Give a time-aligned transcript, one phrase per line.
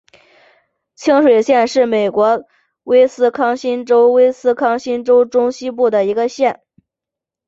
[0.95, 2.45] 清水县是美国
[2.81, 6.63] 威斯康辛州威斯康辛州中西部的一个县。